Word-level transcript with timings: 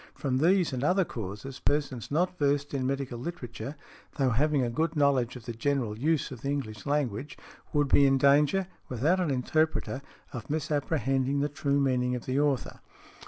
From 0.15 0.39
these 0.39 0.73
and 0.73 0.83
other 0.83 1.05
causes, 1.05 1.59
persons 1.59 2.09
not 2.09 2.35
versed 2.39 2.73
in 2.73 2.87
medical 2.87 3.19
literature, 3.19 3.75
though 4.15 4.31
having 4.31 4.63
a 4.63 4.69
good 4.71 4.95
knowledge 4.95 5.35
of 5.35 5.45
the 5.45 5.53
general 5.53 5.95
use 5.95 6.31
of 6.31 6.41
the 6.41 6.49
English 6.49 6.87
language, 6.87 7.37
would 7.71 7.87
be 7.87 8.07
in 8.07 8.17
danger, 8.17 8.65
without 8.89 9.19
an 9.19 9.29
interpreter, 9.29 10.01
of 10.33 10.49
misapprehending 10.49 11.41
the 11.41 11.49
true 11.49 11.79
meaning 11.79 12.15
of 12.15 12.25
the 12.25 12.39
author. 12.39 12.79